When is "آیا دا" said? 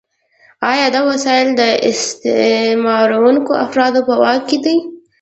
0.71-1.01